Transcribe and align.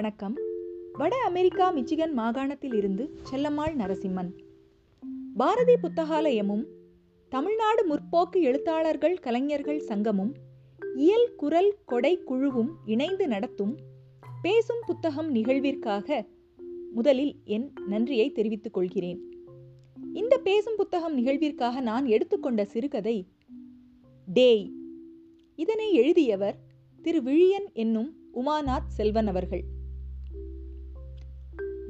வணக்கம். 0.00 0.36
வட 0.92 1.16
America 1.16 1.70
Michigan 1.70 2.12
மாகாணத்தில் 2.12 2.74
இருந்து 2.74 3.10
செல்லம்மாள் 3.30 3.74
நரசிம்மன். 3.74 4.30
பாரதி 5.36 5.74
புத்தகாலயமும் 5.74 6.64
தமிழ்நாடு 7.28 7.88
முற்போக்கு 7.88 8.40
எழுத்தாளர்கள் 8.40 9.18
கலைஞர்கள் 9.18 9.80
சங்கமும் 9.80 10.32
இயல் 10.94 11.34
குரல் 11.36 11.74
கொடை 11.84 12.22
குழுவும் 12.22 12.68
இணைந்து 12.84 13.28
நடத்தும் 13.28 13.76
பேசும் 14.42 14.82
புத்தகம் 14.86 15.34
நிகழ்விற்காக 15.34 16.26
முதலில் 16.92 17.36
என் 17.44 17.72
நன்றியை 17.86 18.32
தெரிவித்துக் 18.32 18.72
கொள்கிறேன். 18.72 19.46
இந்த 20.12 20.38
பேசும் 20.38 20.76
புத்தகம் 20.76 21.14
நிகழ்விற்காக 21.14 21.80
நான் 21.80 22.06
எடுத்துக்கொண்ட 22.06 22.64
சிறுகதை 22.64 23.28
டேய். 24.32 24.72
இதனை 25.56 25.92
எழுதியவர் 25.92 26.56
திரு 27.02 27.22
விழியன் 27.22 27.72
என்னும் 27.72 28.14
உமாநாத் 28.34 28.86
செல்வன் 28.86 29.26
அவர்கள். 29.26 29.78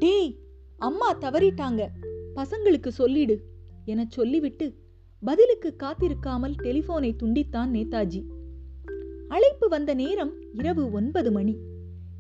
டேய் 0.01 0.39
அம்மா 0.79 1.15
தவறிட்டாங்க. 1.15 1.87
பசங்களுக்கு 2.37 2.89
சொல்லிடு 2.89 3.43
என 3.85 4.07
சொல்லிவிட்டு 4.09 4.67
பதிலுக்கு 5.21 5.75
காத்திருக்காமல் 5.83 6.55
டெலிபோனை 6.63 7.11
துண்டித்தான் 7.23 7.73
நேதாஜி. 7.77 8.21
அழைப்பு 9.29 9.69
வந்த 9.69 9.95
நேரம் 9.95 10.33
இரவு 10.53 10.93
ஒன்பது 10.93 11.33
மணி. 11.33 11.57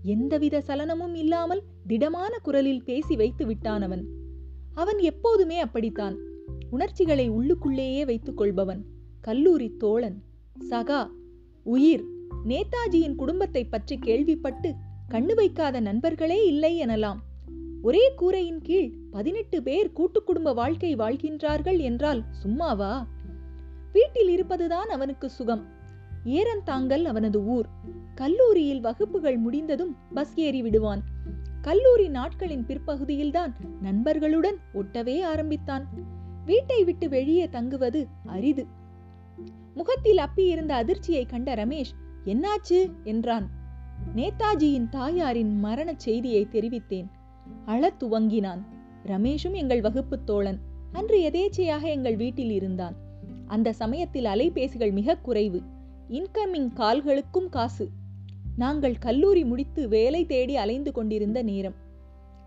எந்தவித 0.02 0.60
சலனமும் 0.60 1.14
இல்லாமல் 1.14 1.62
திடமான 1.86 2.38
குரலில் 2.38 2.84
பேசி 2.84 3.16
வைத்து 3.16 3.46
விட்டான் 3.46 3.82
அவன். 3.82 4.04
அவன் 4.74 4.98
எப்போதுமே 4.98 5.58
அப்படித்தான். 5.58 6.18
உணர்ச்சிகளை 6.70 7.30
உள்ளுக்குள்ளேயே 7.30 8.04
வைத்துக் 8.04 8.36
கொள்பவன் 8.36 8.84
கல்லூரி 9.20 9.76
தோழன் 9.76 10.22
சகா 10.70 11.10
உயிர். 11.62 12.04
நேதாஜியின் 12.48 13.14
குடும்பத்தை 13.14 13.64
பற்றி 13.64 13.98
கேள்விப்பட்டு 13.98 14.74
கண்ணு 15.10 15.34
வைக்காத 15.34 15.80
நண்பர்களே 15.80 16.46
இல்லை 16.46 16.82
எனலாம். 16.82 17.18
ஒரே 17.82 18.14
கூரையின் 18.16 18.62
கீழ் 18.62 18.92
பதினெட்டு 19.10 19.62
பேர் 19.62 19.92
கூட்டு 19.92 20.22
குடும்ப 20.22 20.52
வாழ்க்கை 20.52 20.96
வாழ்கின்றார்கள் 20.96 21.78
என்றால் 21.78 22.24
சும்மாவா? 22.30 23.06
வீட்டில் 23.92 24.28
இருப்பதுதான் 24.28 24.88
அவனுக்கு 24.88 25.30
சுகம். 25.30 25.66
ஏரந்தாங்கல் 26.24 27.02
அவனது 27.02 27.44
ஊர். 27.44 27.66
கல்லூரியில் 28.14 28.80
வகுப்புகள் 28.80 29.36
முடிந்ததும் 29.36 29.96
பஸ் 30.14 30.36
ஏறி 30.36 30.62
விடுவான். 30.62 31.02
கல்லூரி 31.62 32.08
நாட்களின் 32.08 32.66
பிற்பகுதியில்தான் 32.66 33.52
நண்பர்களுடன் 33.82 34.56
ஒட்டவே 34.74 35.22
ஆரம்பித்தான். 35.22 35.88
வீட்டை 36.44 36.84
விட்டு 36.84 37.08
வெளியே 37.08 37.48
தங்குவது 37.48 38.06
அரிது. 38.26 38.66
முகத்தில் 39.74 40.16
அப்பியிருந்த 40.16 40.68
அதிர்ச்சியை 40.68 41.24
கண்ட 41.24 41.54
ரமேஷ் 41.54 41.94
என்னாச்சு? 42.24 42.90
என்றான். 43.04 43.48
நேதாஜியின் 44.16 44.88
தாயாரின் 44.88 45.64
மரணச் 45.64 45.98
செய்தியை 45.98 46.46
தெரிவித்தேன். 46.52 47.06
அழத் 47.64 48.02
துவங்கினான். 48.02 48.60
ரமேஷும் 49.06 49.52
எங்கள் 49.52 49.80
வகுப்பு 49.80 50.24
தோழன். 50.24 50.58
அன்று 50.92 51.30
எதேச்சையாக 51.30 51.82
எங்கள் 51.82 52.16
வீட்டில் 52.16 52.50
இருந்தான். 52.50 52.96
அந்த 53.46 53.72
சமயத்தில் 53.72 54.24
அலைபேசிகள் 54.24 54.92
மிக 54.92 55.16
குறைவு. 55.16 55.62
இன்கமிங் 56.10 56.72
கால்களுக்கும் 56.74 57.48
காசு. 57.50 57.88
நாங்கள் 58.56 58.98
கல்லூரி 58.98 59.44
முடித்து 59.44 59.88
வேலை 59.88 60.26
தேடி 60.26 60.56
அலைந்து 60.56 60.92
கொண்டிருந்த 60.92 61.42
நேரம். 61.42 61.74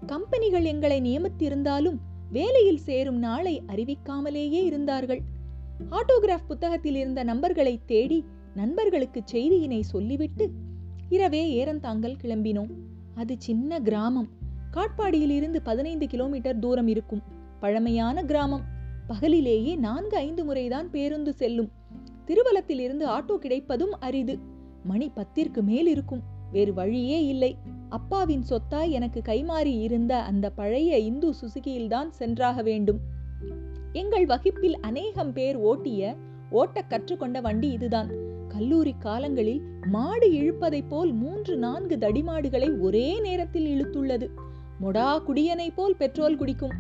கம்பெனிகள் 0.05 0.63
எங்களை 0.63 1.01
நியமித்திருந்தாலும் 1.01 1.97
வேலையில் 2.31 2.77
சேரும் 2.77 3.17
நாளை 3.17 3.61
அறிவிக்காமலேயே 3.67 4.63
இருந்தார்கள். 4.63 5.21
ஆட்டோகிராஃப் 5.91 6.47
புத்தகத்தில் 6.47 6.95
இருந்த 6.95 7.23
நம்பர்களை 7.23 7.79
தேடி 7.85 8.25
நண்பர்களுக்கு 8.55 9.23
செய்தியினை 9.31 9.79
சொல்லிவிட்டு 9.79 10.51
இரவே 11.09 11.65
ஏறந்தாங்கள் 11.65 12.17
கிளம்பினோம். 12.23 12.69
அது 13.15 13.35
சின்ன 13.37 13.79
கிராமம். 13.79 14.29
காட்பாடியில் 14.73 15.29
இருந்து 15.29 15.61
பதினைந்து 15.61 16.07
கிலோமீட்டர் 16.07 16.59
தூரம் 16.59 16.87
இருக்கும். 16.87 17.21
பழமையான 17.59 18.23
கிராமம். 18.23 18.63
பகலிலேயே 19.09 19.77
நான்கு 19.77 20.17
ஐந்து 20.17 20.45
முறைதான் 20.45 20.89
பேருந்து 20.89 21.33
செல்லும். 21.33 21.71
திருவலத்தில் 22.25 22.79
இருந்து 22.79 23.09
ஆட்டோ 23.09 23.37
கிடைப்பதும் 23.37 23.99
அரிது. 23.99 24.37
மணி 24.83 25.11
பத்திற்கு 25.15 25.61
மேல் 25.61 25.87
இருக்கும். 25.87 26.21
வேறு 26.51 26.73
வழியே 26.73 27.25
இல்லை. 27.25 27.57
அப்பாவின் 27.89 28.43
சொத்தாய் 28.49 28.89
எனக்கு 28.89 29.21
கைமாறி 29.25 29.81
இருந்த 29.81 30.17
அந்த 30.17 30.49
பழைய 30.49 30.97
இந்து 30.97 31.29
சுசுகியில்தான் 31.29 32.09
சென்றாக 32.09 32.61
வேண்டும். 32.61 32.99
எங்கள் 33.91 34.25
வகுப்பில் 34.25 34.79
அநேகம் 34.79 35.33
பேர் 35.33 35.55
ஓட்டிய 35.55 36.15
ஓட்ட 36.51 36.81
கற்றுக்கொண்ட 36.81 37.41
வண்டி 37.41 37.69
இதுதான். 37.69 38.09
கல்லூரி 38.47 38.95
காலங்களில் 38.99 39.61
மாடு 39.85 40.31
இழுப்பதைப் 40.31 40.87
போல் 40.87 41.13
மூன்று 41.13 41.57
நான்கு 41.57 41.95
தடிமாடுகளை 41.95 42.79
ஒரே 42.79 43.21
நேரத்தில் 43.21 43.65
இழுத்துள்ளது. 43.65 44.29
மொடா 44.83 45.23
குடியனை 45.27 45.69
போல் 45.75 45.95
பெட்ரோல் 45.95 46.35
குடிக்கும். 46.35 46.73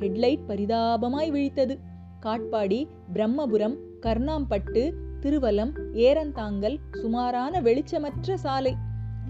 ஹெட்லைட் 0.00 0.42
பரிதாபமாய் 0.48 1.30
விழித்தது. 1.30 1.78
காட்பாடி 2.22 2.86
பிரம்மபுரம் 3.14 3.76
கர்ணாம்பட்டு 4.00 4.92
திருவலம் 5.20 5.72
ஏரந்தாங்கல் 5.92 6.76
சுமாரான 6.92 7.60
வெளிச்சமற்ற 7.60 8.34
சாலை. 8.34 8.74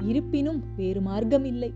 இருப்பினும் 0.05 0.63
வேறு 0.77 1.01
மார்க்கம் 1.01 1.45
இல்லை 1.45 1.73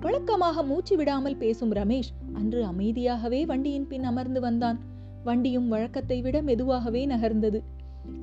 வழக்கமாக 0.00 0.62
மூச்சு 0.62 0.96
விடாமல் 0.96 1.36
பேசும் 1.36 1.72
ரமேஷ் 1.72 2.10
அன்று 2.32 2.64
அமைதியாகவே 2.64 3.46
வண்டியின் 3.46 3.86
பின் 3.86 4.04
அமர்ந்து 4.04 4.40
வந்தான். 4.40 4.78
வண்டியும் 5.24 5.68
வழக்கத்தை 5.68 6.20
விட 6.20 6.42
மெதுவாகவே 6.42 7.06
நகர்ந்தது. 7.06 7.60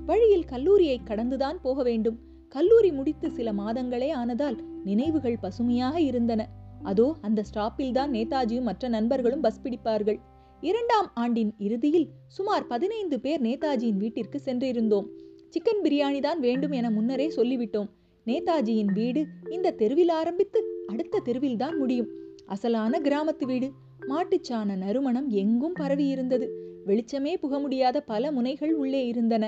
வழியில் 0.06 0.46
கல்லூரியை 0.46 1.00
கடந்துதான் 1.04 1.62
போக 1.62 1.84
வேண்டும். 1.84 2.20
கல்லூரி 2.50 2.92
முடித்து 2.92 3.32
சில 3.32 3.54
மாதங்களே 3.54 4.10
ஆனதால் 4.12 4.60
நினைவுகள் 4.84 5.42
பசுமையாக 5.42 6.02
இருந்தன. 6.02 6.50
அதோ 6.92 7.08
அந்த 7.22 7.40
ஸ்டாப்பில் 7.50 7.96
தான் 7.98 8.12
நேதாஜியும் 8.16 8.68
மற்ற 8.70 8.90
நண்பர்களும் 8.96 9.44
பஸ் 9.46 9.62
பிடிப்பார்கள். 9.64 10.20
இரண்டாம் 10.64 11.08
ஆண்டின் 11.22 11.52
இறுதியில் 11.66 12.08
சுமார் 12.28 12.66
பதினைந்து 12.68 13.18
பேர் 13.20 13.42
நேதாஜியின் 13.48 14.02
வீட்டிற்கு 14.04 14.40
சென்றிருந்தோம். 14.48 15.08
சிக்கன் 15.54 15.82
பிரியாணி 15.86 16.20
தான் 16.28 16.40
வேண்டும் 16.40 16.74
என 16.80 16.90
முன்னரே 16.90 17.28
சொல்லிவிட்டோம். 17.38 17.90
நேதாஜியின் 18.26 18.92
வீடு 19.00 19.22
இந்த 19.56 19.74
தெருவில் 19.82 20.14
ஆரம்பித்து 20.20 20.60
அடுத்த 20.92 21.22
தெருவில் 21.28 21.62
தான் 21.64 21.76
முடியும். 21.78 22.10
அசலான 22.48 23.00
கிராமத்து 23.08 23.46
வீடு. 23.52 23.68
மாட்டுச்சாண 24.12 24.70
நறுமணம் 24.84 25.28
எங்கும் 25.42 25.78
பரவி 25.82 26.06
இருந்தது 26.08 26.46
வெளிச்சமே 26.88 27.34
புக 27.44 27.60
முடியாத 27.60 27.98
பல 28.12 28.32
முனைகள் 28.38 28.74
உள்ளே 28.82 29.02
இருந்தன. 29.12 29.44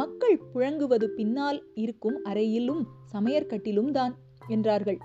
மக்கள் 0.00 0.36
புழங்குவது 0.52 1.06
பின்னால் 1.18 1.58
இருக்கும் 1.74 2.18
அறையிலும் 2.30 2.82
சமையற்கட்டிலும் 3.12 3.90
தான் 3.90 4.14
என்றார்கள். 4.48 4.98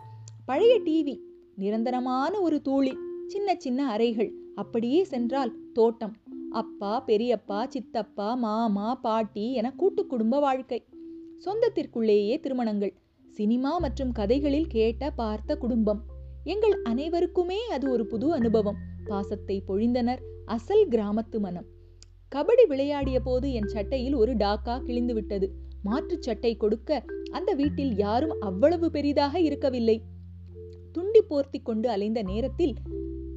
பழைய 0.45 0.73
டிவி 0.85 1.15
நிரந்தரமான 1.59 2.33
ஒரு 2.39 2.57
தூளி 2.67 2.91
சின்ன 3.27 3.55
சின்ன 3.55 3.87
அறைகள் 3.87 4.29
அப்படியே 4.55 5.03
சென்றால் 5.03 5.51
தோட்டம். 5.73 6.13
அப்பா 6.51 7.03
பெரியப்பா 7.07 7.59
சித்தப்பா 7.67 8.35
மாமா 8.35 8.95
பாட்டி 8.95 9.45
என 9.53 9.71
கூட்டு 9.71 10.01
குடும்ப 10.05 10.39
வாழ்க்கை. 10.39 10.79
சொந்தத்திற்குள்ளேயே 11.45 12.39
திருமணங்கள். 12.39 12.93
சினிமா 13.29 13.77
மற்றும் 13.77 14.11
கதைகளில் 14.11 14.67
கேட்ட 14.67 15.11
பார்த்த 15.11 15.57
குடும்பம். 15.57 16.01
எங்கள் 16.43 16.75
அனைவருக்குமே 16.83 17.59
அது 17.69 17.85
ஒரு 17.89 18.05
புது 18.05 18.33
அனுபவம். 18.33 18.79
பாசத்தை 19.05 19.63
பொழிந்தனர் 19.67 20.21
அசல் 20.45 20.87
கிராமத்து 20.87 21.39
மனம். 21.39 21.67
கபடி 22.35 22.65
விளையாடிய 22.67 23.19
போது 23.19 23.47
என் 23.51 23.67
சட்டையில் 23.67 24.15
ஒரு 24.15 24.33
டாக்கா 24.35 24.75
கிழிந்து 24.83 25.13
விட்டது 25.13 25.49
மாற்றுச் 25.85 26.21
சட்டை 26.21 26.57
கொடுக்க 26.57 27.03
அந்த 27.31 27.53
வீட்டில் 27.53 27.93
யாரும் 27.95 28.35
அவ்வளவு 28.39 28.89
பெரிதாக 28.91 29.39
இருக்கவில்லை. 29.39 29.97
துண்டி 30.99 31.19
போர்த்தி 31.29 31.61
கொண்டு 31.63 31.89
அலைந்த 31.89 32.23
நேரத்தில் 32.23 32.75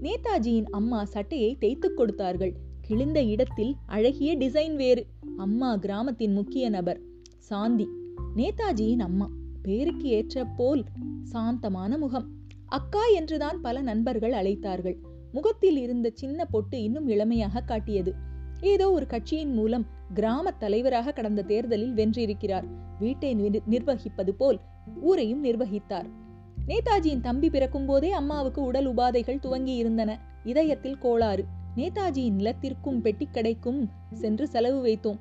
நேதாஜியின் 0.02 0.64
அம்மா 0.64 1.04
சட்டையை 1.04 1.56
தேய்த்து 1.58 1.94
கொடுத்தார்கள். 1.94 2.56
கிழிந்த 2.80 3.22
இடத்தில் 3.22 3.76
அழகிய 3.86 4.36
டிசைன் 4.36 4.76
வேறு. 4.76 5.06
அம்மா 5.36 5.76
கிராமத்தின் 5.76 6.32
முக்கிய 6.32 6.68
நபர். 6.68 7.00
சாந்தி. 7.38 7.88
நேதாஜியின் 8.36 8.98
அம்மா. 8.98 9.30
பேருக்கு 9.62 10.08
ஏற்ற 10.08 10.44
போல் 10.44 10.84
சாந்தமான 11.22 11.98
முகம். 11.98 12.28
அக்கா 12.66 13.06
என்றுதான் 13.06 13.60
பல 13.60 13.80
நண்பர்கள் 13.80 14.32
அழைத்தார்கள். 14.32 14.96
முகத்தில் 15.32 15.76
இருந்த 15.76 16.10
சின்ன 16.14 16.44
பொட்டு 16.44 16.82
இன்னும் 16.82 17.08
இளமையாக 17.08 17.60
காட்டியது. 17.60 18.14
ஏதோ 18.60 18.92
ஒரு 18.92 19.06
கட்சியின் 19.06 19.52
மூலம் 19.52 19.86
கிராம 20.14 20.50
தலைவராக 20.50 21.12
கடந்த 21.12 21.42
தேர்தலில் 21.42 21.94
வென்றிருக்கிறார். 21.94 22.64
வீட்டை 22.98 23.36
நிர்- 23.36 23.60
நிர்வகிப்பது 23.70 24.30
போல் 24.30 24.60
ஊரையும் 25.00 25.44
நிர்வகித்தார். 25.44 26.20
நேதாஜியின் 26.66 27.20
தம்பி 27.20 27.50
பிறக்கும் 27.50 27.86
போதே 27.86 28.10
அம்மாவுக்கு 28.10 28.62
உடல் 28.62 28.94
உபாதைகள் 28.94 29.38
துவங்கி 29.38 29.74
இருந்தன 29.74 30.18
இதயத்தில் 30.44 30.98
கோளாறு. 30.98 31.44
நேதாஜியின் 31.76 32.36
நிலத்திற்கும் 32.38 33.00
பெட்டிக்கடைக்கும் 33.02 33.80
சென்று 34.12 34.48
செலவு 34.48 34.86
வைத்தோம். 34.86 35.18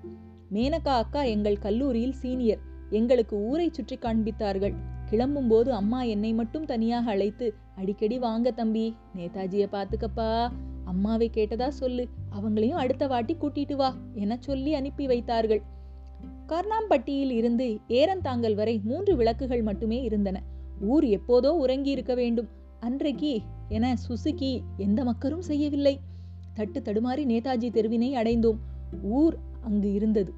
மேனகா 0.54 0.94
அக்கா 0.96 1.24
எங்கள் 1.24 1.58
கல்லூரியில் 1.58 2.12
சீனியர். 2.12 2.60
எங்களுக்கு 2.90 3.36
ஊரை 3.38 3.70
சுற்றி 3.72 3.98
காண்பித்தார்கள். 4.02 4.76
கிளம்பும் 5.06 5.48
போது 5.48 5.74
அம்மா 5.74 6.04
என்னை 6.04 6.34
மட்டும் 6.34 6.66
தனியாக 6.66 7.12
அழைத்து 7.12 7.54
அடிக்கடி 7.76 8.20
வாங்க 8.20 8.52
தம்பி 8.52 8.96
நேதாஜியை 9.16 9.68
பார்த்துக்கப்பா. 9.72 10.52
அம்மாவை 10.86 11.30
கேட்டதா 11.34 11.68
சொல்லு. 11.68 12.08
அவங்களையும் 12.40 12.82
அடுத்த 12.84 13.08
வாட்டி 13.08 13.38
கூட்டிட்டு 13.42 13.76
வா 13.76 13.96
என 14.14 14.38
சொல்லி 14.40 14.74
அனுப்பி 14.74 15.08
வைத்தார்கள். 15.08 15.62
கர்ணாம்பட்டியில் 16.48 17.32
இருந்து 17.32 17.80
ஏரந்தாங்கல் 17.88 18.56
வரை 18.56 18.82
மூன்று 18.84 19.16
விளக்குகள் 19.16 19.62
மட்டுமே 19.62 20.02
இருந்தன. 20.02 20.44
ஊர் 20.82 21.04
எப்போதோ 21.04 21.48
உறங்கி 21.48 21.90
இருக்க 21.90 22.14
வேண்டும். 22.16 22.48
அன்றைக்கு 22.80 23.42
என 23.70 23.96
சுசுகி 24.08 24.62
எந்த 24.78 25.04
மக்கரும் 25.04 25.42
செய்யவில்லை. 25.42 26.00
தட்டு 26.54 26.80
தடுமாறி 26.80 27.26
நேதாஜி 27.26 27.72
தெருவினை 27.72 28.14
அடைந்தோம். 28.14 28.58
ஊர் 29.02 29.38
அங்கு 29.62 29.94
இருந்தது. 29.94 30.34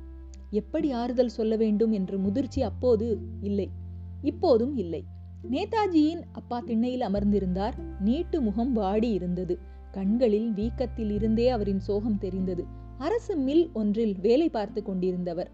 எப்படி 0.50 0.92
ஆறுதல் 0.92 1.30
சொல்ல 1.30 1.56
வேண்டும் 1.56 1.92
என்ற 1.92 2.18
முதிர்ச்சி 2.18 2.62
அப்போது 2.62 3.18
இல்லை. 3.42 3.70
இப்போதும் 4.22 4.78
இல்லை. 4.78 5.04
நேதாஜியின் 5.52 6.24
அப்பா 6.32 6.60
திண்ணையில் 6.60 7.02
அமர்ந்திருந்தார். 7.02 7.74
நீட்டு 8.00 8.42
முகம் 8.42 8.74
வாடி 8.74 9.10
இருந்தது. 9.10 9.60
கண்களில் 9.92 10.52
வீக்கத்தில் 10.52 11.12
இருந்தே 11.12 11.50
அவரின் 11.50 11.80
சோகம் 11.80 12.18
தெரிந்தது. 12.18 12.66
அரசு 12.98 13.38
மில் 13.38 13.70
ஒன்றில் 13.74 14.16
வேலை 14.22 14.50
பார்த்து 14.50 14.84
கொண்டிருந்தவர். 14.86 15.48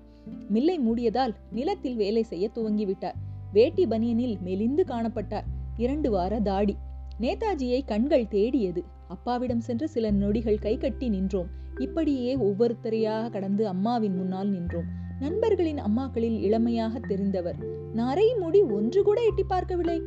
மில்லை 0.53 0.79
மூடியதால் 0.79 1.35
நிலத்தில் 1.51 1.95
வேலை 1.95 2.23
செய்ய 2.23 2.49
துவங்கிவிட்டார். 2.55 3.15
வேட்டி 3.53 3.87
பனியனில் 3.87 4.39
மெலிந்து 4.39 4.83
காணப்பட்டார். 4.87 5.43
இரண்டு 5.77 6.11
வார 6.11 6.39
தாடி. 6.39 6.75
நேதாஜியை 7.21 7.85
கண்கள் 7.85 8.27
தேடியது. 8.27 8.83
அப்பாவிடம் 9.07 9.59
சென்று 9.59 9.87
சில 9.87 10.11
நொடிகள் 10.11 10.59
கை 10.59 10.77
கட்டி 10.77 11.09
நின்றோம். 11.09 11.47
இப்படியே 11.77 12.35
ஒவ்வொருத்தரையாக 12.35 13.29
கடந்து 13.29 13.67
அம்மாவின் 13.67 14.15
முன்னால் 14.15 14.49
நின்றோம். 14.49 14.85
நண்பர்களின் 15.19 15.81
அம்மாக்களில் 15.81 16.39
இளமையாக 16.39 16.99
தெரிந்தவர். 16.99 17.63
நரை 17.93 18.35
முடி 18.35 18.61
ஒன்று 18.61 19.03
கூட 19.03 19.21
எட்டி 19.21 19.43
பார்க்கவில்லை. 19.43 20.01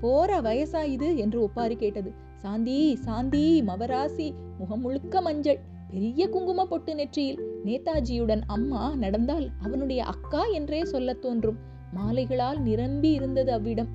போற 0.00 0.40
வயசா 0.40 0.84
இது 0.84 1.16
என்று 1.16 1.42
ஒப்பாரி 1.42 1.76
கேட்டது. 1.76 2.12
சாந்தி 2.36 2.96
சாந்தி 2.96 3.62
மவராசி 3.62 4.32
முகம் 4.58 4.80
முழுக்க 4.80 5.20
மஞ்சள். 5.20 5.60
பெரிய 5.90 6.28
குங்கும 6.28 6.66
பொட்டு 6.66 6.94
நெற்றியில். 6.94 7.40
நேதாஜியுடன் 7.64 8.42
அம்மா 8.46 8.94
நடந்தால் 8.96 9.50
அவனுடைய 9.60 10.04
அக்கா 10.04 10.44
என்றே 10.44 10.84
சொல்லத் 10.84 11.22
தோன்றும். 11.22 11.56
மாலைகளால் 11.94 12.60
நிரம்பி 12.60 13.10
இருந்தது 13.10 13.52
அவ்விடம். 13.52 13.88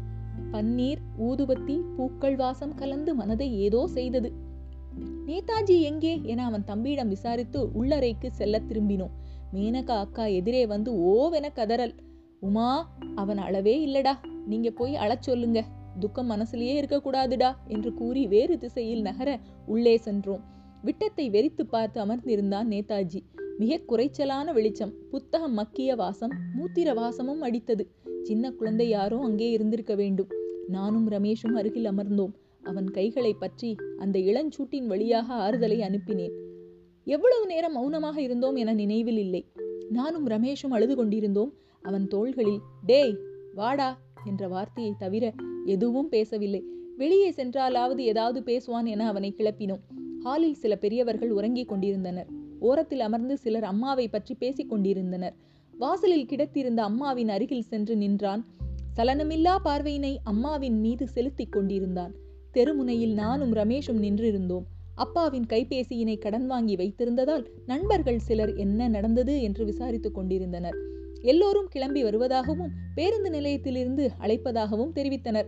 பன்னீர் 0.52 0.98
ஊதுபத்தி 1.20 1.82
பூக்கள் 1.96 2.36
வாசம் 2.36 2.76
கலந்து 2.76 3.16
மனதை 3.16 3.60
ஏதோ 3.60 3.88
செய்தது. 3.88 4.32
நேதாஜி 5.26 5.82
எங்கே 5.82 6.20
என 6.24 6.46
அவன் 6.46 6.64
தம்பியிடம் 6.64 7.08
விசாரித்து 7.08 7.70
உள்ளறைக்கு 7.80 8.28
செல்ல 8.28 8.60
திரும்பினோம். 8.60 9.10
மேனகா 9.54 9.98
அக்கா 9.98 10.26
எதிரே 10.26 10.68
வந்து 10.68 10.94
ஓவென 10.94 11.50
கதறல். 11.56 11.96
உமா 12.40 12.98
அவன் 13.16 13.38
அளவே 13.38 13.88
இல்லடா. 13.88 14.14
நீங்க 14.48 14.70
போய் 14.70 14.96
அழச் 14.96 15.22
சொல்லுங்க. 15.22 15.64
துக்கம் 16.00 16.32
மனசுலயே 16.32 16.82
இருக்கக்கூடாதுடா 16.82 17.56
என்று 17.68 17.94
கூறி 17.94 18.28
வேறு 18.28 18.58
திசையில் 18.58 19.02
நகர 19.02 19.40
உள்ளே 19.66 19.98
சென்றோம். 19.98 20.44
விட்டத்தை 20.82 21.30
வெறித்து 21.30 21.62
பார்த்து 21.62 22.06
அமர்ந்திருந்தான் 22.06 22.68
நேதாஜி. 22.68 23.22
மிக 23.58 23.80
குறைச்சலான 23.88 24.54
வெளிச்சம் 24.54 24.94
புத்தகம் 25.10 25.54
மக்கிய 25.54 25.96
வாசம் 25.96 26.32
மூத்திர 26.58 26.94
வாசமும் 26.94 27.44
அடித்தது. 27.44 27.84
சின்ன 28.24 28.52
குழந்தை 28.52 28.90
யாரோ 28.90 29.20
அங்கே 29.20 29.52
இருந்திருக்க 29.52 29.96
வேண்டும். 29.96 30.28
நானும் 30.68 31.10
ரமேஷும் 31.10 31.56
அருகில் 31.56 31.86
அமர்ந்தோம். 31.86 32.34
அவன் 32.64 32.92
கைகளை 32.92 33.34
பற்றி 33.34 33.76
அந்த 33.98 34.20
இளஞ்சூட்டின் 34.20 34.86
வழியாக 34.86 35.34
ஆறுதலை 35.34 35.80
அனுப்பினேன். 35.80 36.32
எவ்வளவு 37.04 37.46
நேரம் 37.46 37.74
மௌனமாக 37.74 38.22
இருந்தோம் 38.22 38.56
என 38.56 38.74
நினைவில் 38.74 39.18
இல்லை. 39.18 39.46
நானும் 39.90 40.28
ரமேஷும் 40.28 40.70
அழுது 40.70 40.96
கொண்டிருந்தோம். 40.96 41.54
அவன் 41.82 42.08
தோள்களில் 42.08 42.62
டேய் 42.86 43.18
வாடா 43.54 44.02
என்ற 44.26 44.48
வார்த்தையை 44.48 44.94
தவிர 44.98 45.34
எதுவும் 45.66 46.10
பேசவில்லை. 46.10 46.64
வெளியே 46.98 47.32
சென்றாலாவது 47.32 48.04
ஏதாவது 48.04 48.40
பேசுவான் 48.40 48.86
என 48.86 49.08
அவனை 49.08 49.34
கிளப்பினோம். 49.38 49.84
ஹாலில் 50.20 50.54
சில 50.54 50.76
பெரியவர்கள் 50.76 51.32
உறங்கிக் 51.32 51.68
கொண்டிருந்தனர். 51.68 52.35
ஓரத்தில் 52.60 53.00
அமர்ந்து 53.00 53.38
சிலர் 53.38 53.64
அம்மாவை 53.64 54.08
பற்றி 54.08 54.34
பேசிக் 54.34 54.70
கொண்டிருந்தனர். 54.70 55.36
வாசலில் 55.78 56.26
கிடத்திருந்த 56.26 56.78
அம்மாவின் 56.78 57.30
அருகில் 57.30 57.62
சென்று 57.62 57.96
நின்றான். 57.96 58.46
சலனமில்லா 58.98 59.56
பார்வையினை 59.66 60.16
அம்மாவின் 60.24 60.80
மீது 60.80 61.08
செலுத்திக் 61.08 61.52
கொண்டிருந்தான். 61.52 62.14
தெருமுனையில் 62.54 63.14
நானும் 63.14 63.54
ரமேஷும் 63.54 64.02
நின்றிருந்தோம். 64.02 64.64
அப்பாவின் 64.96 65.46
கைபேசியினை 65.50 66.18
கடன் 66.18 66.48
வாங்கி 66.48 66.76
வைத்திருந்ததால் 66.76 67.46
நண்பர்கள் 67.66 68.20
சிலர் 68.20 68.56
என்ன 68.56 68.88
நடந்தது 68.88 69.42
என்று 69.42 69.66
விசாரித்துக் 69.66 70.14
கொண்டிருந்தனர். 70.14 70.76
எல்லோரும் 71.22 71.68
கிளம்பி 71.68 72.04
வருவதாகவும் 72.04 72.72
பேருந்து 72.96 73.30
நிலையத்திலிருந்து 73.30 74.12
அழைப்பதாகவும் 74.20 74.92
தெரிவித்தனர். 74.96 75.46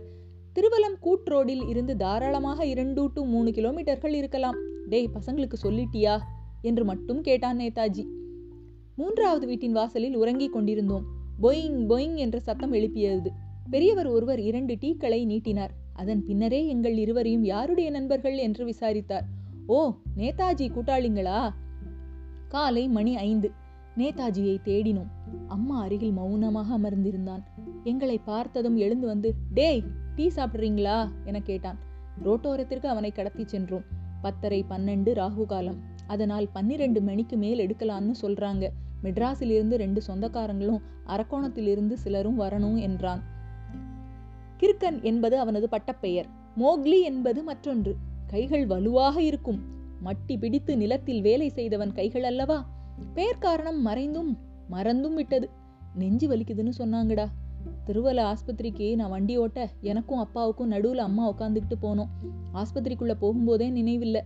திருவலம் 0.54 0.98
கூட்ரோடில் 1.02 1.68
இருந்து 1.68 1.96
தாராளமாக 1.96 2.66
இரண்டு 2.66 3.10
டு 3.12 3.24
மூணு 3.24 3.50
கிலோமீட்டர்கள் 3.50 4.12
இருக்கலாம். 4.12 4.56
டேய் 4.88 5.08
பசங்களுக்கு 5.14 5.54
சொல்லிட்டியா? 5.62 6.20
என்று 6.62 6.84
மட்டும் 6.84 7.20
கேட்டான் 7.20 7.58
நேதாஜி. 7.58 8.06
மூன்றாவது 8.96 9.46
வீட்டின் 9.46 9.72
வாசலில் 9.72 10.16
உறங்கிக் 10.16 10.52
கொண்டிருந்தோம். 10.52 11.04
பொயிங் 11.42 11.86
பொயிங் 11.88 12.14
என்ற 12.14 12.40
சத்தம் 12.40 12.72
எழுப்பியது. 12.72 13.30
பெரியவர் 13.70 14.06
ஒருவர் 14.06 14.40
இரண்டு 14.40 14.74
டீக்களை 14.74 15.24
நீட்டினார். 15.24 15.74
அதன் 15.92 16.24
பின்னரே 16.24 16.66
எங்கள் 16.66 16.96
இருவரையும் 16.96 17.44
யாருடைய 17.44 17.90
நண்பர்கள் 17.90 18.36
என்று 18.36 18.64
விசாரித்தார். 18.64 19.24
ஓ 19.66 19.94
நேதாஜி 20.16 20.70
கூட்டாளிங்களா? 20.70 21.50
காலை 22.48 22.88
மணி 22.88 23.16
ஐந்து. 23.16 23.50
நேதாஜியை 23.96 24.56
தேடினோம். 24.64 25.06
அம்மா 25.46 25.80
அருகில் 25.80 26.12
மௌனமாக 26.12 26.78
அமர்ந்திருந்தான். 26.78 27.42
எங்களை 27.84 28.18
பார்த்ததும் 28.18 28.76
எழுந்து 28.76 29.06
வந்து 29.06 29.34
டேய் 29.54 29.82
டீ 30.14 30.30
சாப்பிடுறீங்களா? 30.36 31.08
என 31.24 31.40
கேட்டான். 31.40 31.78
ரோட்டோரத்திற்கு 32.24 32.86
அவனை 32.86 33.10
கடத்தி 33.10 33.46
சென்றோம். 33.46 33.84
பத்தரை 34.22 34.64
பன்னெண்டு 34.70 35.12
ராகு 35.14 35.44
காலம் 35.44 35.96
அதனால் 36.08 36.48
பன்னிரண்டு 36.52 37.00
மணிக்கு 37.02 37.36
மேல் 37.36 37.58
எடுக்கலான்னு 37.58 38.12
சொல்றாங்க. 38.22 38.68
மெட்ராஸிலிருந்து 39.02 39.74
ரெண்டு 39.74 40.02
சொந்தக்காரங்களும் 40.06 40.80
அரக்கோணத்திலிருந்து 41.06 41.92
சிலரும் 41.92 42.40
வரணும் 42.40 42.80
என்றான். 42.80 43.22
கிர்கன் 44.60 45.02
என்பது 45.02 45.38
அவனது 45.38 45.68
பட்டப்பெயர். 45.68 46.26
மோக்லி 46.56 47.02
என்பது 47.02 47.42
மற்றொன்று. 47.42 47.96
கைகள் 48.26 48.66
வலுவாக 48.66 49.22
இருக்கும். 49.22 49.60
மட்டி 50.04 50.38
பிடித்து 50.38 50.76
நிலத்தில் 50.76 51.20
வேலை 51.20 51.48
செய்தவன் 51.48 51.92
கைகள் 51.92 52.22
அல்லவா? 52.22 52.68
பெயர் 53.14 53.38
காரணம் 53.38 53.82
மறைந்தும் 53.82 54.38
மறந்தும் 54.68 55.14
விட்டது. 55.14 55.50
நெஞ்சு 55.94 56.28
வலிக்குதுன்னு 56.28 56.72
சொன்னாங்கடா. 56.78 57.26
திருவல 57.86 58.32
ஆஸ்பத்திரிக்கு 58.32 58.94
நான் 58.94 59.10
வண்டி 59.10 59.36
ஓட்ட 59.36 59.70
எனக்கும் 59.80 60.18
அப்பாவுக்கும் 60.18 60.70
நடுவுல 60.70 60.96
அம்மா 60.96 61.34
உட்காந்துக்கிட்டு 61.34 61.74
போனோம். 61.82 62.08
ஆஸ்பத்திரிக்குள்ள 62.54 63.14
போகும்போதே 63.20 63.70
நினைவில்லை. 63.70 64.22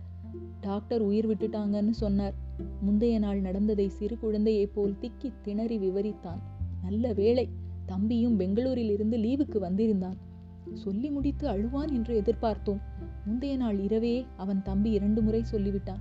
டாக்டர் 0.63 1.01
உயிர் 1.01 1.27
விட்டுட்டாங்கன்னு 1.27 1.89
சொன்னார். 1.89 2.33
முந்தைய 2.81 3.19
நாள் 3.19 3.39
நடந்ததை 3.39 3.87
சிறு 3.87 4.17
குழந்தையைப் 4.19 4.73
போல் 4.73 4.95
திக்கி 5.01 5.33
திணறி 5.41 5.77
விவரித்தான். 5.77 6.39
நல்ல 6.83 7.13
வேளை 7.13 7.49
தம்பியும் 7.85 8.37
பெங்களூரில் 8.37 8.89
இருந்து 8.89 9.17
லீவுக்கு 9.17 9.57
வந்திருந்தான். 9.57 10.17
சொல்லி 10.73 11.09
முடித்து 11.09 11.47
அழுவான் 11.47 11.93
என்று 11.93 12.21
எதிர்பார்த்தோம். 12.21 12.81
முந்தைய 13.25 13.57
நாள் 13.57 13.79
இரவே 13.79 14.25
அவன் 14.37 14.61
தம்பி 14.61 14.91
இரண்டு 14.91 15.21
முறை 15.21 15.43
சொல்லிவிட்டான். 15.51 15.99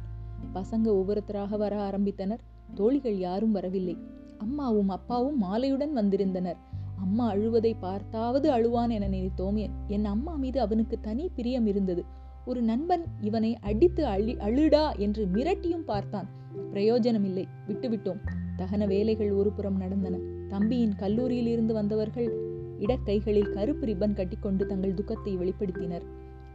பசங்க 0.54 0.84
ஒவ்வொருத்தராக 0.84 1.56
வர 1.56 1.90
ஆரம்பித்தனர். 1.90 2.38
தோழிகள் 2.74 3.18
யாரும் 3.18 3.52
வரவில்லை. 3.52 3.96
அம்மாவும் 4.38 4.88
அப்பாவும் 4.88 5.42
மாலையுடன் 5.42 5.92
வந்திருந்தனர். 5.92 6.56
அம்மா 6.98 7.34
அழுவதை 7.34 7.74
பார்த்தாவது 7.80 8.50
அழுவான் 8.50 8.90
என 8.90 9.08
நினைத்தோம். 9.08 9.56
என்- 9.56 9.70
என் 9.86 10.04
அம்மா 10.04 10.34
மீது 10.34 10.60
அவனுக்கு 10.60 11.00
தனி 11.00 11.30
பிரியம் 11.34 11.66
இருந்தது. 11.66 12.04
ஒரு 12.46 12.62
நண்பன் 12.62 13.04
இவனை 13.20 13.58
அடித்து 13.60 14.06
அழி 14.06 14.34
அழுடா 14.34 14.96
என்று 14.96 15.28
மிரட்டியும் 15.32 15.84
பார்த்தான். 15.84 16.28
பிரயோஜனமில்லை 16.70 17.46
விட்டுவிட்டோம். 17.68 18.18
தகன 18.58 18.86
வேலைகள் 18.86 19.32
ஒரு 19.32 19.52
புறம் 19.52 19.76
நடந்தன. 19.76 20.18
தம்பியின் 20.48 20.94
கல்லூரியில் 20.94 21.46
இருந்து 21.46 21.74
வந்தவர்கள் 21.74 22.32
இடக்கைகளில் 22.78 23.52
கருப்பு 23.52 23.86
ரிப்பன் 23.86 24.12
கட்டிக்கொண்டு 24.12 24.66
தங்கள் 24.66 24.94
துக்கத்தை 24.94 25.36
வெளிப்படுத்தினர். 25.36 26.02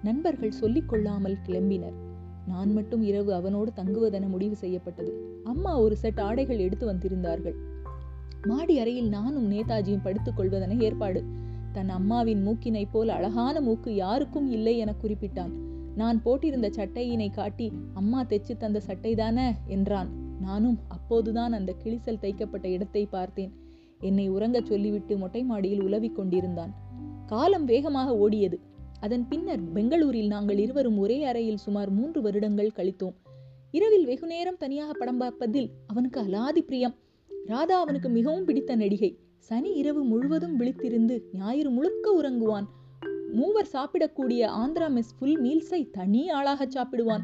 நண்பர்கள் 0.03 0.51
சொல்லிக் 0.51 0.89
கொள்ளாமல் 0.89 1.37
கிளம்பினர். 1.47 1.93
நான் 2.47 2.73
மட்டும் 2.73 3.01
இரவு 3.01 3.33
அவனோடு 3.33 3.71
தங்குவதென 3.75 4.27
முடிவு 4.27 4.55
செய்யப்பட்டது. 4.55 5.41
அம்மா 5.43 5.79
ஒரு 5.79 5.95
செட் 5.95 6.19
ஆடைகள் 6.19 6.57
எடுத்து 6.57 6.93
வந்திருந்தார்கள். 6.93 7.55
மாடி 8.47 8.79
அறையில் 8.79 9.09
நானும் 9.09 9.51
நேதாஜியும் 9.51 10.03
படுத்துக் 10.03 10.39
கொள்வதென 10.39 10.81
ஏற்பாடு. 10.81 11.23
தன் 11.71 11.89
அம்மாவின் 11.89 12.47
மூக்கினை 12.47 12.85
போல் 12.91 13.09
அழகான 13.09 13.61
மூக்கு 13.61 13.95
யாருக்கும் 13.95 14.51
இல்லை 14.51 14.77
என 14.77 14.93
குறிப்பிட்டான். 15.01 15.65
நான் 15.97 16.21
போட்டிருந்த 16.25 16.67
சட்டையினை 16.77 17.27
காட்டி 17.31 17.71
அம்மா 17.93 18.19
தைச்சு 18.23 18.55
தந்த 18.57 18.81
சட்டைதானே 18.87 19.47
என்றான். 19.67 20.09
நானும் 20.41 20.79
அப்போதுதான் 20.87 21.53
அந்த 21.53 21.71
கிழிசல் 21.83 22.21
தைக்கப்பட்ட 22.21 22.65
இடத்தை 22.65 23.05
பார்த்தேன். 23.05 23.51
என்னை 23.99 24.31
உறங்கச் 24.31 24.65
சொல்லிவிட்டு 24.65 25.17
மொட்டை 25.17 25.43
மாடியில் 25.43 25.81
உலவிக் 25.81 26.15
கொண்டிருந்தான். 26.15 26.73
காலம் 27.25 27.65
வேகமாக 27.65 28.11
ஓடியது. 28.13 28.57
அதன் 28.99 29.27
பின்னர் 29.27 29.63
பெங்களூரில் 29.71 30.27
நாங்கள் 30.27 30.57
இருவரும் 30.57 30.97
ஒரே 30.97 31.23
அறையில் 31.23 31.57
சுமார் 31.57 31.89
மூன்று 31.89 32.21
வருடங்கள் 32.21 32.75
கழித்தோம். 32.75 33.15
இரவில் 33.71 34.05
வெகு 34.05 34.27
நேரம் 34.27 34.57
தனியாக 34.57 34.93
படம் 34.93 35.17
பார்ப்பதில் 35.17 35.69
அவனுக்கு 35.87 36.19
அலாதி 36.21 36.61
பிரியம். 36.61 36.95
ராதா 37.45 37.79
அவனுக்கு 37.79 38.09
மிகவும் 38.09 38.45
பிடித்த 38.45 38.75
நடிகை. 38.75 39.11
சனி 39.39 39.71
இரவு 39.73 40.03
முழுவதும் 40.03 40.59
விழித்திருந்து 40.59 41.15
ஞாயிறு 41.33 41.69
முழுக்க 41.69 42.21
உறங்குவான். 42.21 42.67
மூவர் 43.33 43.67
சாப்பிடக்கூடிய 43.73 44.45
ஆந்திரா 44.45 44.89
மெஸ் 44.89 45.13
ஃபுல் 45.19 45.41
மீல்ஸை 45.41 45.89
தனி 45.91 46.29
ஆளாக 46.29 46.65
சாப்பிடுவான். 46.65 47.19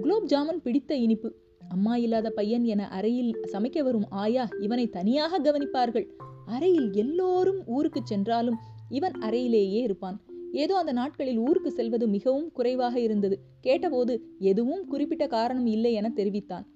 குலோப் 0.00 0.26
ஜாமுன் 0.26 0.62
பிடித்த 0.62 0.94
இனிப்பு. 0.94 1.34
அம்மா 1.68 1.96
இல்லாத 1.96 2.30
பையன் 2.30 2.64
என 2.64 2.88
அறையில் 2.88 3.36
சமைக்க 3.52 3.82
வரும் 3.82 4.10
ஆயா 4.10 4.48
இவனை 4.60 4.88
தனியாக 4.88 5.38
கவனிப்பார்கள். 5.38 6.06
அறையில் 6.46 6.92
எல்லோரும் 6.92 7.66
ஊருக்கு 7.66 8.00
சென்றாலும் 8.04 8.56
இவன் 8.88 9.12
அறையிலேயே 9.20 9.80
இருப்பான். 9.82 10.20
ஏதோ 10.52 10.76
அந்த 10.76 10.92
நாட்களில் 10.92 11.38
ஊருக்கு 11.38 11.70
செல்வது 11.70 12.08
மிகவும் 12.08 12.52
குறைவாக 12.52 13.00
இருந்தது. 13.00 13.40
கேட்டபோது 13.60 14.22
எதுவும் 14.38 14.86
குறிப்பிட்ட 14.86 15.26
காரணம் 15.26 15.66
இல்லை 15.66 15.92
என 15.92 16.10
தெரிவித்தான். 16.10 16.66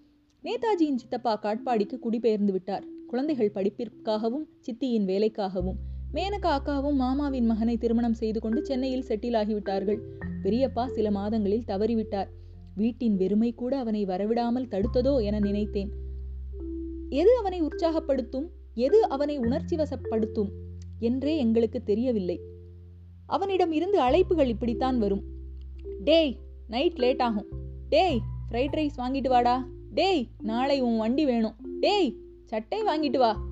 நேதாஜியின் 0.43 0.97
சித்தப்பா 0.97 1.39
காட்பாடிக்கு 1.43 1.99
குடிபெயர்ந்து 1.99 2.53
விட்டார். 2.53 2.85
குழந்தைகள் 3.07 3.53
படிப்பிற்காகவும் 3.55 4.49
சித்தியின் 4.61 5.05
வேலைக்காகவும். 5.05 5.90
மேனகா 6.15 6.59
அக்காவும் 6.59 6.95
மாமாவின் 6.95 7.47
மகனை 7.47 7.77
திருமணம் 7.77 8.15
செய்து 8.15 8.41
கொண்டு 8.41 8.65
சென்னையில் 8.65 9.05
செட்டில் 9.09 9.35
ஆகிவிட்டார்கள். 9.35 9.99
பெரியப்பா 10.43 10.87
சில 10.87 11.11
மாதங்களில் 11.11 11.65
தவறிவிட்டார். 11.67 12.27
வீட்டின் 12.75 13.17
வெறுமை 13.17 13.55
கூட 13.55 13.79
அவனை 13.79 14.05
வரவிடாமல் 14.05 14.69
தடுத்ததோ 14.69 15.23
என 15.23 15.41
நினைத்தேன். 15.41 15.91
எது 17.09 17.37
அவனை 17.39 17.63
உற்சாகப்படுத்தும்? 17.63 18.47
எது 18.75 19.09
அவனை 19.09 19.39
உணர்ச்சி 19.39 19.77
வசப்படுத்தும்? 19.77 20.51
என்றே 20.99 21.37
எங்களுக்கு 21.37 21.83
தெரியவில்லை. 21.83 22.41
அவனிடம் 23.27 23.73
இருந்து 23.73 24.01
அழைப்புகள் 24.01 24.49
இப்படித்தான் 24.49 24.99
வரும். 24.99 25.23
டேய் 26.05 26.37
நைட் 26.69 26.99
லேட் 26.99 27.23
ஆகும். 27.23 27.47
டேய் 27.89 28.21
ஃப்ரைட் 28.51 28.75
ரைஸ் 28.75 28.99
வாங்கிட்டு 28.99 29.29
வாடா. 29.29 29.69
டேய் 29.95 30.29
நாளை 30.43 30.81
உன் 30.81 30.99
வண்டி 30.99 31.25
வேணும். 31.25 31.55
டேய் 31.81 32.17
சட்டை 32.45 32.83
வாங்கிட்டு 32.83 33.19
வா. 33.19 33.43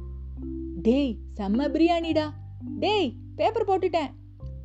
டேய் 0.83 1.17
செம்ம 1.37 1.69
பிரியாணிடா. 1.69 2.31
டேய் 2.65 3.13
பேப்பர் 3.37 3.65
போட்டுட்டேன். 3.65 4.11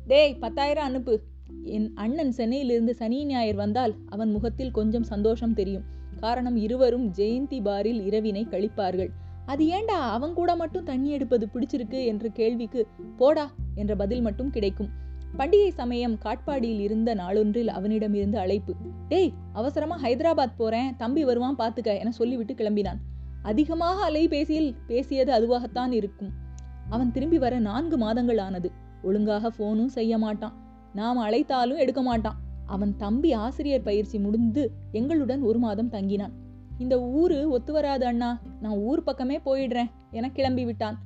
டேய் 0.06 0.34
பத்தாயிரம் 0.34 0.84
அனுப்பு. 0.84 1.20
என் 1.62 1.92
அண்ணன் 1.94 2.32
சென்னையிலிருந்து 2.32 2.94
சனி 2.94 3.24
ஞாயிறு 3.24 3.56
வந்தால் 3.56 3.94
அவன் 4.06 4.30
முகத்தில் 4.30 4.70
கொஞ்சம் 4.70 5.02
சந்தோஷம் 5.02 5.54
தெரியும். 5.54 5.82
காரணம் 6.20 6.56
இருவரும் 6.56 7.12
ஜெயந்தி 7.12 7.62
பாரில் 7.62 8.08
இரவினை 8.08 8.48
கழிப்பார்கள். 8.48 9.08
அது 9.46 9.66
ஏண்டா 9.66 10.10
அவன் 10.10 10.32
கூட 10.32 10.56
மட்டும் 10.56 10.84
தண்ணி 10.84 11.10
எடுப்பது 11.10 11.48
பிடிச்சிருக்கு 11.54 12.04
என்ற 12.04 12.28
கேள்விக்கு 12.28 12.86
போடா 13.16 13.52
என்ற 13.74 13.96
பதில் 13.96 14.20
மட்டும் 14.20 14.50
கிடைக்கும். 14.50 14.88
பண்டிகை 15.36 15.68
சமயம் 15.68 16.18
காட்பாடியில் 16.24 16.78
இருந்த 16.78 17.14
நாளொன்றில் 17.14 17.66
அவனிடமிருந்து 17.66 18.38
அழைப்பு. 18.38 18.74
டேய் 19.08 19.32
அவசரமா 19.52 19.98
ஹைதராபாத் 19.98 20.56
போறேன். 20.56 20.96
தம்பி 20.96 21.24
வருவான் 21.24 21.56
பாத்துக்க 21.58 21.98
என 21.98 22.10
சொல்லிவிட்டு 22.10 22.54
கிளம்பினான். 22.54 22.98
அதிகமாக 23.42 24.10
அலைபேசியில் 24.10 24.74
பேசியது 24.86 25.32
அதுவாகத்தான் 25.32 25.92
இருக்கும். 25.92 26.42
அவன் 26.88 27.12
திரும்பி 27.12 27.38
வர 27.38 27.58
நான்கு 27.58 27.98
மாதங்கள் 27.98 28.38
ஆனது. 28.38 28.70
ஒழுங்காக 29.02 29.50
போனும் 29.50 29.86
செய்ய 29.86 30.18
மாட்டான். 30.18 30.52
நாம் 30.94 31.18
அழைத்தாலும் 31.18 31.78
எடுக்க 31.78 32.02
மாட்டான். 32.02 32.36
அவன் 32.66 32.96
தம்பி 32.96 33.32
ஆசிரியர் 33.32 33.82
பயிற்சி 33.82 34.18
முடிந்து 34.18 34.70
எங்களுடன் 34.92 35.42
ஒரு 35.42 35.58
மாதம் 35.58 35.90
தங்கினான். 35.90 36.32
இந்த 36.78 37.00
ஊரு 37.00 37.50
ஒத்து 37.50 37.72
வராது 37.72 38.06
அண்ணா. 38.06 38.40
நான் 38.60 38.76
ஊர் 38.76 39.02
பக்கமே 39.02 39.40
போயிடுறேன். 39.44 39.90
என 40.10 40.30
கிளம்பி 40.30 40.64
விட்டான். 40.64 40.98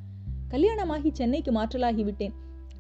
கல்யாணமாகி 0.49 1.11
சென்னைக்கு 1.12 1.52
மாற்றலாகி 1.52 2.04
விட்டேன். 2.04 2.32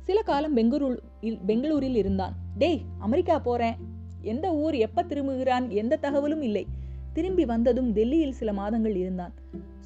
சில 0.02 0.22
காலம் 0.22 0.54
பெங்களூர் 0.54 1.02
பெங்களூரில் 1.46 1.94
இருந்தான். 1.94 2.32
டேய் 2.58 2.82
அமெரிக்கா 2.98 3.38
போறேன். 3.38 3.76
எந்த 4.20 4.54
ஊர் 4.54 4.74
எப்ப 4.74 5.02
திரும்புகிறான்? 5.02 5.70
எந்த 5.70 5.96
தகவலும் 5.96 6.42
இல்லை. 6.42 6.66
திரும்பி 7.18 7.44
வந்ததும் 7.44 7.92
டெல்லியில் 7.92 8.38
சில 8.40 8.52
மாதங்கள் 8.52 8.96
இருந்தான். 8.96 9.34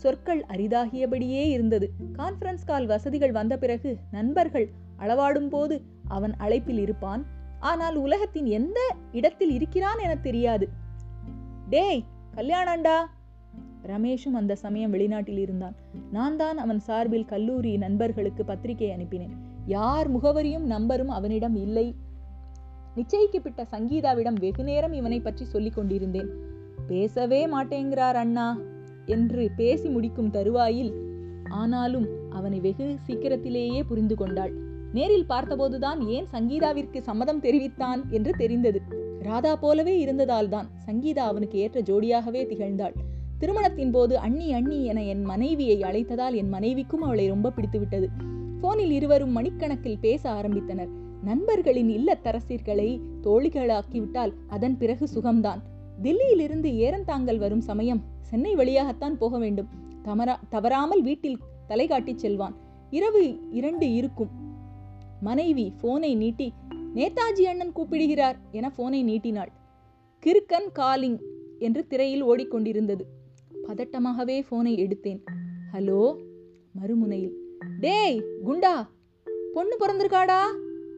சொற்கள் 0.02 0.44
அரிதாகியபடியே 0.48 1.42
இருந்தது. 1.48 1.86
கான்ஃபரன்ஸ் 2.18 2.66
கால் 2.66 2.86
வசதிகள் 2.86 3.32
வந்த 3.32 3.54
பிறகு 3.56 3.90
நண்பர்கள் 4.10 4.66
அளவாடும் 4.98 5.48
போது 5.48 5.76
அவன் 6.08 6.34
அழைப்பில் 6.36 6.78
இருப்பான். 6.78 7.22
ஆனால் 7.70 7.96
உலகத்தின் 7.96 8.46
எந்த 8.46 8.78
இடத்தில் 9.12 9.50
இருக்கிறான் 9.50 9.98
என 9.98 10.16
தெரியாது. 10.16 10.68
டேய் 11.68 12.04
கல்யாணாண்டா. 12.34 12.96
ரமேஷும் 13.86 14.36
அந்த 14.40 14.54
சமயம் 14.54 14.94
வெளிநாட்டில் 14.94 15.38
இருந்தான். 15.38 15.76
நான் 16.12 16.36
தான் 16.36 16.58
அவன் 16.58 16.78
சார்பில் 16.78 17.24
கல்லூரி 17.24 17.76
நண்பர்களுக்கு 17.76 18.44
பத்திரிகை 18.44 18.90
அனுப்பினேன். 18.90 19.34
யார் 19.66 20.08
முகவரியும் 20.16 20.66
நம்பரும் 20.66 21.12
அவனிடம் 21.18 21.56
இல்லை. 21.56 21.86
நிச்சயிக்கப்பட்ட 22.96 23.62
சங்கீதாவிடம் 23.70 24.38
வெகு 24.40 24.64
நேரம் 24.64 24.92
இவனை 24.92 25.20
பற்றி 25.20 25.44
சொல்லிக் 25.44 25.74
கொண்டிருந்தேன். 25.74 26.30
பேசவே 26.88 27.46
மாட்டேங்கிறார் 27.46 28.14
அண்ணா 28.14 28.60
என்று 29.06 29.50
பேசி 29.56 29.88
முடிக்கும் 29.88 30.30
தருவாயில். 30.30 30.92
ஆனாலும் 31.48 32.06
அவனை 32.30 32.60
வெகு 32.60 32.96
சீக்கிரத்திலேயே 32.98 33.82
புரிந்து 33.82 34.14
கொண்டாள். 34.14 34.52
நேரில் 34.92 35.26
பார்த்தபோதுதான் 35.28 36.06
ஏன் 36.06 36.26
சங்கீதாவிற்கு 36.32 37.00
சம்மதம் 37.00 37.40
தெரிவித்தான் 37.40 38.04
என்று 38.10 38.32
தெரிந்தது. 38.38 38.80
ராதா 39.18 39.56
போலவே 39.56 39.98
இருந்ததால் 39.98 40.48
தான் 40.48 40.68
சங்கீதா 40.86 41.18
அவனுக்கு 41.18 41.58
ஏற்ற 41.58 41.80
ஜோடியாகவே 41.80 42.42
திகழ்ந்தாள். 42.46 42.92
திருமணத்தின் 43.38 43.90
போது 43.90 44.18
அண்ணி 44.18 44.52
அண்ணி 44.52 44.84
என 44.84 45.04
என் 45.04 45.22
மனைவியை 45.22 45.80
அழைத்ததால் 45.80 46.34
என் 46.34 46.48
மனைவிக்கும் 46.48 47.02
அவளை 47.02 47.28
ரொம்ப 47.28 47.52
பிடித்துவிட்டது. 47.56 48.08
போனில் 48.60 48.90
இருவரும் 48.90 49.36
மணிக்கணக்கில் 49.36 49.98
பேச 50.00 50.30
ஆரம்பித்தனர். 50.32 50.88
நண்பர்களின் 51.24 51.88
இல்லத்தரசிர்களை 51.88 53.00
தோழிகளாக்கிவிட்டால் 53.22 54.32
அதன் 54.48 54.78
பிறகு 54.78 55.08
சுகம்தான். 55.14 55.62
தில்லியிலிருந்து 56.02 56.68
ஏறந்தாங்கல் 56.76 57.38
வரும் 57.38 57.60
சமயம் 57.60 58.02
சென்னை 58.20 58.54
வழியாகத்தான் 58.54 59.18
போக 59.18 59.38
வேண்டும். 59.38 59.68
தமரா 60.04 60.36
தவறாமல் 60.48 61.02
வீட்டில் 61.02 61.38
தலை 61.66 61.86
காட்டிச் 61.86 62.18
செல்வான். 62.18 62.56
இரவு 62.90 63.50
இரண்டு 63.50 63.92
இருக்கும். 63.92 64.30
மனைவி 65.20 65.72
போனை 65.80 66.14
நீட்டி 66.14 66.52
நேதாஜி 66.94 67.42
அண்ணன் 67.42 67.72
கூப்பிடுகிறார் 67.72 68.38
என 68.50 68.70
போனை 68.70 69.02
நீட்டினாள். 69.02 69.52
கிறுக்கன் 70.22 70.72
காலிங் 70.72 71.18
என்று 71.58 71.86
திரையில் 71.86 72.24
ஓடிக்கொண்டிருந்தது. 72.24 73.04
பதட்டமாகவே 73.68 74.42
போனை 74.48 74.72
எடுத்தேன். 74.84 75.20
ஹலோ? 75.72 76.16
மறுமுனையில் 76.72 77.32
டேய் 77.80 78.22
குண்டா! 78.44 78.88
பொண்ணு 79.52 79.76
பிறந்திருக்காடா? 79.80 80.40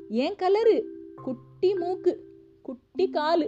ஏன் 0.08 0.34
கலரு? 0.34 0.82
குட்டி 1.22 1.74
மூக்கு 1.74 2.12
குட்டி 2.62 3.10
காலு. 3.10 3.46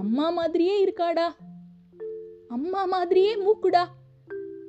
அம்மா 0.00 0.30
மாதிரியே 0.30 0.76
இருக்காடா. 0.84 1.26
அம்மா 2.48 2.84
மாதிரியே 2.84 3.34
மூக்குடா. 3.36 3.84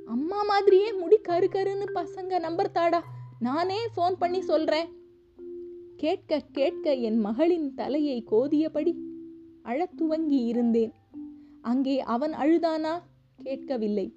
அம்மா 0.06 0.44
மாதிரியே 0.44 0.94
முடி 0.94 1.18
கரு 1.18 1.48
கருன்னு 1.48 1.86
பசங்க 1.94 2.40
நம்பர்த்தாடா 2.48 3.00
நானே 3.40 3.78
ஃபோன் 3.96 4.14
பண்ணி 4.20 4.42
சொல்றேன். 4.42 4.88
கேட்க 5.98 6.42
கேட்க 6.52 6.94
என் 6.94 7.18
மகளின் 7.18 7.74
தலையை 7.74 8.24
கோதியபடி 8.32 8.96
அழத் 9.62 9.98
துவங்கி 9.98 10.46
இருந்தேன். 10.46 10.94
அங்கே 11.62 12.00
அவன் 12.00 12.34
அழுதானா? 12.34 13.02
கேட்கவில்லை. 13.44 14.16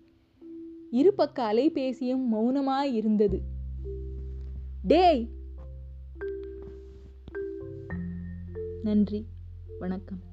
இருபக்க 0.91 1.53
அலைபேசியும் 1.53 2.25
மௌனமாயிருந்தது 2.33 3.39
டேய்! 4.83 5.29
நன்றி. 8.83 9.27
வணக்கம். 9.79 10.33